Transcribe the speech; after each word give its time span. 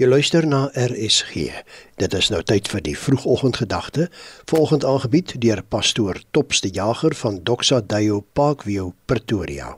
Jy 0.00 0.06
luister 0.08 0.46
na 0.48 0.70
RSG. 0.72 1.50
Dit 2.00 2.14
is 2.16 2.30
nou 2.32 2.38
tyd 2.48 2.70
vir 2.72 2.80
die 2.80 2.94
vroegoggendgedagte, 2.96 4.06
volgend 4.48 4.86
aangebied 4.88 5.34
deur 5.42 5.60
pastoor 5.60 6.16
Topste 6.32 6.70
Jager 6.72 7.12
van 7.20 7.42
Doxa 7.44 7.82
Deo 7.84 8.22
Parkview 8.32 8.94
Pretoria. 9.04 9.74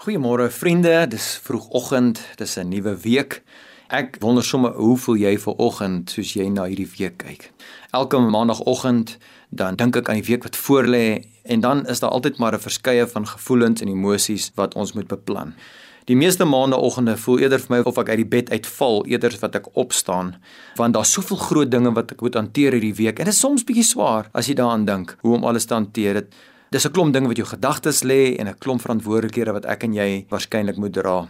Goeiemôre 0.00 0.48
vriende, 0.48 0.94
dis 1.12 1.26
vroegoggend, 1.44 2.22
dis 2.40 2.56
'n 2.56 2.68
nuwe 2.68 2.96
week. 3.04 3.42
Ek 3.88 4.16
wonder 4.20 4.44
sommer 4.44 4.72
hoe 4.72 4.96
voel 4.96 5.16
jy 5.16 5.38
ver 5.38 5.54
oggend 5.56 6.10
soos 6.10 6.32
jy 6.32 6.48
na 6.48 6.64
hierdie 6.64 6.90
week 6.98 7.18
kyk. 7.18 7.52
Elke 7.90 8.18
maandagooggend 8.18 9.18
dan 9.50 9.76
dink 9.76 9.96
ek 9.96 10.08
aan 10.08 10.22
die 10.22 10.30
week 10.32 10.42
wat 10.42 10.56
voorlê 10.56 11.24
en 11.42 11.60
dan 11.60 11.86
is 11.86 12.00
daar 12.00 12.10
altyd 12.10 12.38
maar 12.38 12.54
'n 12.54 12.60
verskeie 12.60 13.06
van 13.06 13.26
gevoelens 13.26 13.80
en 13.80 13.88
emosies 13.88 14.52
wat 14.54 14.74
ons 14.74 14.92
moet 14.92 15.06
beplan. 15.06 15.54
Die 16.06 16.14
meeste 16.14 16.44
maandagooggende 16.46 17.16
voel 17.18 17.40
eerder 17.42 17.58
vir 17.58 17.72
my 17.72 17.78
of 17.90 17.96
ek 17.98 18.12
uit 18.12 18.20
die 18.20 18.28
bed 18.30 18.50
uitval 18.54 19.00
eerder 19.10 19.32
as 19.34 19.40
wat 19.42 19.56
ek 19.58 19.64
opstaan, 19.74 20.36
want 20.78 20.94
daar's 20.94 21.10
soveel 21.16 21.40
groot 21.40 21.72
dinge 21.72 21.90
wat 21.96 22.12
ek 22.14 22.20
moet 22.22 22.38
hanteer 22.38 22.76
hierdie 22.76 22.94
week 22.94 23.18
en 23.18 23.26
dit 23.26 23.34
is 23.34 23.40
soms 23.42 23.64
bietjie 23.66 23.88
swaar 23.88 24.28
as 24.30 24.46
jy 24.46 24.54
daaraan 24.60 24.84
dink 24.86 25.16
hoe 25.24 25.34
om 25.34 25.46
alles 25.50 25.66
te 25.66 25.74
hanteer. 25.74 26.20
Dit 26.20 26.36
dis 26.70 26.86
'n 26.86 26.94
klomp 26.94 27.12
dinge 27.12 27.26
wat 27.26 27.42
jou 27.42 27.48
gedagtes 27.48 28.04
lê 28.06 28.38
en 28.38 28.46
'n 28.46 28.54
klomp 28.54 28.86
verantwoordelikhede 28.86 29.52
wat 29.52 29.66
ek 29.66 29.82
en 29.82 29.94
jy 29.94 30.26
waarskynlik 30.30 30.76
moet 30.78 30.92
dra. 30.92 31.26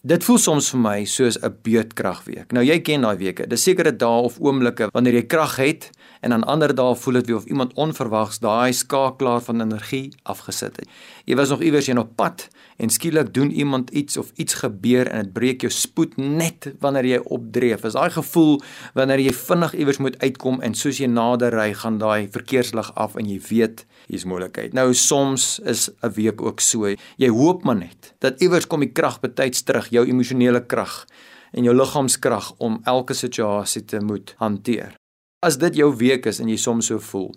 Dit 0.00 0.24
voel 0.24 0.38
soms 0.40 0.70
vir 0.72 0.80
my 0.80 0.98
soos 1.04 1.36
'n 1.36 1.56
beurtkragweek. 1.62 2.52
Nou 2.52 2.64
jy 2.64 2.80
ken 2.80 3.02
daai 3.02 3.18
weke. 3.18 3.46
Dis 3.46 3.62
sekere 3.62 3.92
dae 3.92 4.22
of 4.24 4.38
oomblikke 4.40 4.88
wanneer 4.94 5.12
jy 5.12 5.26
krag 5.26 5.56
het 5.56 5.90
en 6.22 6.32
aan 6.32 6.44
ander 6.44 6.74
dae 6.74 6.94
voel 6.94 7.20
dit 7.20 7.32
of 7.34 7.44
iemand 7.44 7.74
onverwags 7.74 8.38
daai 8.38 8.72
skakelaar 8.72 9.40
van 9.40 9.60
energie 9.60 10.12
afgesit 10.22 10.76
het. 10.76 10.88
Jy 11.26 11.36
was 11.36 11.48
nog 11.48 11.60
iewers 11.60 11.88
in 11.88 11.98
op 11.98 12.16
pad 12.16 12.48
en 12.78 12.88
skielik 12.88 13.34
doen 13.34 13.50
iemand 13.50 13.90
iets 13.90 14.16
of 14.16 14.32
iets 14.36 14.54
gebeur 14.54 15.06
en 15.06 15.24
dit 15.24 15.32
breek 15.32 15.60
jou 15.60 15.72
spoed 15.72 16.16
net 16.16 16.72
wanneer 16.80 17.04
jy 17.04 17.20
opdreef. 17.24 17.84
Is 17.84 17.92
daai 17.92 18.10
gevoel 18.10 18.60
wanneer 18.94 19.20
jy 19.20 19.32
vinnig 19.32 19.74
iewers 19.74 19.98
moet 19.98 20.18
uitkom 20.18 20.60
en 20.60 20.74
soos 20.74 20.98
jy 20.98 21.06
nader 21.06 21.52
ry 21.52 21.74
gaan 21.74 21.98
daai 21.98 22.28
verkeerslig 22.32 22.90
af 22.94 23.16
en 23.16 23.28
jy 23.28 23.40
weet 23.50 23.84
hier's 24.08 24.24
moontlikheid. 24.24 24.72
Nou 24.72 24.94
soms 24.94 25.60
is 25.64 25.90
'n 26.02 26.12
week 26.16 26.42
ook 26.42 26.60
so. 26.60 26.86
Jy 27.16 27.28
hoop 27.28 27.64
maar 27.64 27.76
net 27.76 28.14
dat 28.18 28.40
iewers 28.40 28.66
kom 28.66 28.80
die 28.80 28.92
krag 28.92 29.20
betyds 29.20 29.62
terug, 29.62 29.89
jou 29.90 30.06
emosionele 30.06 30.62
krag 30.66 31.04
en 31.52 31.66
jou 31.66 31.74
liggaamskrag 31.74 32.52
om 32.58 32.80
elke 32.84 33.14
situasie 33.14 33.84
te 33.84 34.00
moet 34.00 34.34
hanteer. 34.38 34.94
As 35.40 35.56
dit 35.58 35.78
jou 35.80 35.88
week 35.96 36.26
is 36.28 36.40
en 36.40 36.48
jy 36.52 36.58
soms 36.60 36.90
so 36.90 37.00
voel, 37.00 37.30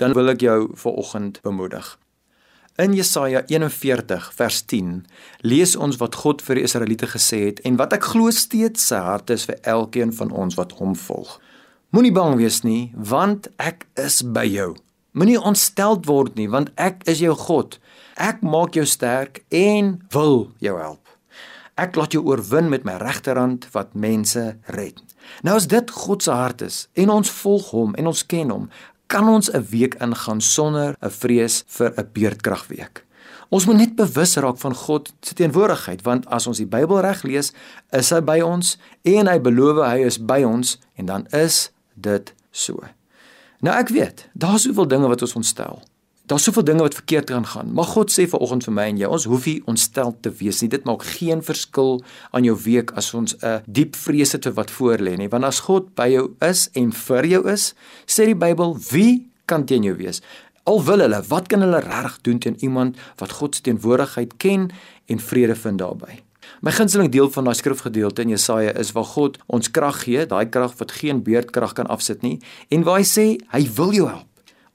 dan 0.00 0.14
wil 0.16 0.32
ek 0.32 0.40
jou 0.40 0.70
vir 0.80 1.00
oggend 1.02 1.42
bemoedig. 1.44 1.98
In 2.80 2.94
Jesaja 2.96 3.42
41 3.46 4.30
vers 4.32 4.62
10 4.64 5.02
lees 5.44 5.74
ons 5.76 5.98
wat 6.00 6.16
God 6.22 6.40
vir 6.40 6.56
die 6.56 6.64
Israeliete 6.64 7.10
gesê 7.10 7.42
het 7.50 7.60
en 7.68 7.76
wat 7.76 7.92
ek 7.92 8.06
glo 8.14 8.32
steeds 8.32 8.86
sy 8.88 9.02
hart 9.04 9.28
is 9.34 9.44
vir 9.50 9.58
elkeen 9.68 10.14
van 10.16 10.32
ons 10.32 10.56
wat 10.56 10.72
hom 10.78 10.94
volg. 10.96 11.36
Moenie 11.92 12.14
bang 12.14 12.38
wees 12.38 12.62
nie, 12.64 12.92
want 12.94 13.50
ek 13.58 13.84
is 13.98 14.22
by 14.22 14.46
jou. 14.48 14.72
Moenie 15.12 15.36
ontsteld 15.36 16.06
word 16.08 16.38
nie, 16.38 16.46
want 16.48 16.70
ek 16.78 17.02
is 17.10 17.20
jou 17.20 17.34
God. 17.34 17.76
Ek 18.14 18.40
maak 18.46 18.78
jou 18.78 18.86
sterk 18.86 19.42
en 19.50 19.98
wil 20.14 20.46
jou 20.62 20.78
help. 20.78 21.02
Ek 21.80 21.96
laat 21.96 22.12
jou 22.12 22.20
oorwin 22.28 22.68
met 22.68 22.84
my 22.84 22.98
regterhand 23.00 23.64
wat 23.72 23.94
mense 23.96 24.42
red. 24.74 24.98
Nou 25.46 25.54
as 25.56 25.68
dit 25.70 25.90
God 25.90 26.22
se 26.22 26.34
hart 26.34 26.64
is 26.66 26.82
en 27.00 27.12
ons 27.14 27.36
volg 27.40 27.70
hom 27.72 27.94
en 27.96 28.10
ons 28.10 28.24
ken 28.28 28.50
hom, 28.52 28.66
kan 29.08 29.28
ons 29.28 29.48
'n 29.48 29.64
week 29.70 29.94
ingaan 29.94 30.40
sonder 30.40 30.96
'n 31.00 31.10
vrees 31.10 31.64
vir 31.66 31.94
'n 31.96 32.08
beerdkragweek. 32.12 33.04
Ons 33.48 33.66
moet 33.66 33.76
net 33.76 33.96
bewus 33.96 34.36
raak 34.36 34.58
van 34.58 34.74
God 34.74 35.12
se 35.20 35.34
teenwoordigheid 35.34 36.02
want 36.02 36.26
as 36.26 36.46
ons 36.46 36.58
die 36.58 36.66
Bybel 36.66 37.00
reg 37.00 37.22
lees, 37.22 37.52
is 37.92 38.10
hy 38.10 38.20
by 38.20 38.40
ons 38.40 38.78
en 39.02 39.26
hy 39.26 39.38
beloof 39.40 39.86
hy 39.86 40.04
is 40.04 40.18
by 40.18 40.42
ons 40.42 40.78
en 40.96 41.06
dan 41.06 41.26
is 41.32 41.70
dit 41.94 42.34
so. 42.50 42.78
Nou 43.60 43.74
ek 43.78 43.88
weet, 43.88 44.28
daar's 44.34 44.62
soveel 44.62 44.86
dinge 44.86 45.08
wat 45.08 45.22
ons 45.22 45.34
ontstel. 45.34 45.82
Daar's 46.30 46.44
soveel 46.46 46.62
dinge 46.62 46.84
wat 46.84 46.94
verkeerd 46.94 47.24
kan 47.26 47.46
gaan, 47.46 47.72
maar 47.74 47.88
God 47.90 48.12
sê 48.14 48.22
vanoggend 48.30 48.62
vir 48.68 48.74
my 48.76 48.84
en 48.92 48.98
jou, 49.00 49.08
ons 49.10 49.24
hoef 49.26 49.46
nie 49.48 49.56
ontstel 49.66 50.12
te 50.22 50.30
wees 50.38 50.60
nie. 50.62 50.68
Dit 50.70 50.84
maak 50.86 51.02
geen 51.16 51.40
verskil 51.42 51.98
aan 52.30 52.46
jou 52.46 52.54
week 52.68 52.92
as 52.94 53.08
ons 53.18 53.34
'n 53.42 53.62
diep 53.66 53.96
vrese 53.96 54.38
te 54.38 54.52
wat 54.54 54.70
voorlê 54.70 55.16
nie, 55.18 55.28
want 55.28 55.44
as 55.44 55.58
God 55.66 55.94
by 55.96 56.06
jou 56.06 56.30
is 56.40 56.68
en 56.74 56.92
vir 56.92 57.26
jou 57.26 57.48
is, 57.50 57.74
sê 58.06 58.26
die 58.26 58.38
Bybel, 58.38 58.78
wie 58.92 59.26
kan 59.46 59.66
teen 59.66 59.82
jou 59.82 59.96
wees? 59.96 60.20
Al 60.66 60.84
wil 60.84 61.00
hulle, 61.00 61.22
wat 61.28 61.48
kan 61.48 61.60
hulle 61.60 61.80
reg 61.80 62.18
doen 62.22 62.38
teen 62.38 62.56
iemand 62.62 62.96
wat 63.18 63.32
God 63.32 63.54
se 63.54 63.62
teenwoordigheid 63.62 64.36
ken 64.36 64.70
en 65.06 65.18
vrede 65.18 65.56
vind 65.56 65.78
daarbey? 65.78 66.22
My 66.62 66.70
gunsteling 66.70 67.10
deel 67.10 67.30
van 67.30 67.44
daai 67.44 67.54
skrifgedeelte 67.54 68.22
in 68.22 68.28
Jesaja 68.28 68.70
is 68.78 68.92
waar 68.92 69.04
God 69.04 69.38
ons 69.46 69.70
krag 69.70 70.04
gee, 70.04 70.26
daai 70.26 70.48
krag 70.48 70.78
wat 70.78 70.92
geen 70.92 71.22
beerdkrag 71.22 71.72
kan 71.72 71.86
afsit 71.86 72.22
nie, 72.22 72.38
en 72.68 72.84
waar 72.84 72.98
hy 72.98 73.04
sê 73.04 73.38
hy 73.50 73.68
wil 73.74 73.92
jou 73.92 74.06
help. 74.06 74.29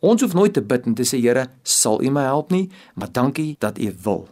Ons 0.05 0.21
hoef 0.21 0.35
nooit 0.37 0.53
te 0.53 0.61
bid 0.61 0.85
en 0.85 0.93
te 0.93 1.01
sê 1.07 1.17
Here, 1.17 1.47
sal 1.65 2.03
U 2.05 2.09
my 2.13 2.27
help 2.27 2.51
nie, 2.53 2.67
maar 2.93 3.09
dankie 3.09 3.55
dat 3.63 3.79
U 3.81 3.87
wil. 4.05 4.27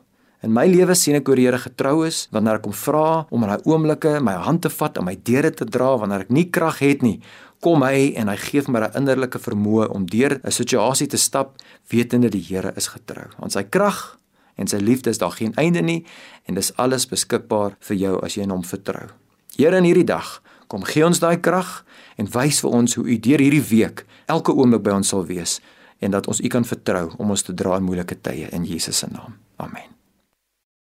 In 0.45 0.51
my 0.53 0.67
lewe 0.69 0.94
sien 0.94 1.17
ek 1.17 1.31
hoe 1.31 1.38
die 1.39 1.47
Here 1.47 1.57
getrou 1.63 2.03
is 2.06 2.28
wanneer 2.35 2.59
ek 2.59 2.67
hom 2.67 2.75
vra 2.78 3.06
om 3.34 3.45
in 3.45 3.53
daai 3.53 3.66
oomblikke 3.72 4.19
my 4.22 4.35
hand 4.45 4.61
te 4.66 4.69
vat 4.69 5.00
en 5.00 5.07
my 5.07 5.16
deure 5.25 5.50
te 5.56 5.66
dra 5.66 5.95
wanneer 5.97 6.28
ek 6.28 6.34
nie 6.35 6.45
krag 6.53 6.84
het 6.84 7.01
nie. 7.01 7.16
Kom 7.63 7.81
hy 7.88 8.11
en 8.19 8.29
hy 8.29 8.38
gee 8.44 8.61
my 8.67 8.84
'n 8.84 8.97
innerlike 9.01 9.39
vermoë 9.39 9.89
om 9.95 10.06
deur 10.06 10.38
'n 10.44 10.51
situasie 10.51 11.07
te 11.07 11.17
stap 11.17 11.57
wetende 11.90 12.29
die 12.29 12.44
Here 12.44 12.73
is 12.75 12.94
getrou. 12.94 13.31
Aan 13.41 13.50
sy 13.50 13.63
krag 13.63 14.19
en 14.57 14.67
sy 14.67 14.78
liefde 14.78 15.09
is 15.09 15.17
daar 15.17 15.31
geen 15.31 15.53
einde 15.55 15.81
nie 15.81 16.05
en 16.45 16.55
dis 16.55 16.75
alles 16.78 17.07
beskikbaar 17.07 17.78
vir 17.79 17.97
jou 17.97 18.22
as 18.22 18.35
jy 18.35 18.44
in 18.44 18.51
hom 18.51 18.63
vertrou. 18.63 19.09
Here 19.57 19.78
in 19.78 19.85
hierdie 19.85 20.05
dag, 20.05 20.41
kom 20.68 20.84
gee 20.84 21.06
ons 21.06 21.19
daai 21.19 21.40
krag 21.41 21.84
en 22.18 22.29
wys 22.34 22.59
vir 22.63 22.69
ons 22.69 22.96
hoe 22.96 23.06
u 23.06 23.18
deur 23.19 23.40
hierdie 23.40 23.66
week 23.69 24.06
elke 24.25 24.53
oomblik 24.53 24.84
by 24.84 24.97
ons 25.00 25.13
sal 25.13 25.25
wees 25.25 25.59
en 26.00 26.12
dat 26.12 26.28
ons 26.28 26.41
u 26.41 26.47
kan 26.47 26.66
vertrou 26.68 27.09
om 27.18 27.29
ons 27.29 27.41
te 27.41 27.53
dra 27.53 27.78
in 27.79 27.88
moeilike 27.88 28.19
tye 28.22 28.50
in 28.51 28.66
Jesus 28.68 28.97
se 28.97 29.07
naam. 29.12 29.38
Amen. 29.56 29.90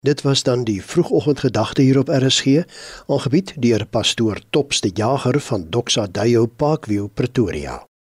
Dit 0.04 0.22
was 0.22 0.44
dan 0.44 0.64
die 0.68 0.82
vroegoggendgedagte 0.84 1.82
hier 1.82 2.00
op 2.00 2.10
RSG, 2.12 2.64
aangebied 3.08 3.54
deur 3.56 3.86
pastoor 3.86 4.42
Topste 4.50 4.92
Jager 4.94 5.40
van 5.40 5.70
Doxa 5.70 6.08
Deo 6.12 6.46
Parkview 6.46 7.08
Pretoria. 7.14 7.80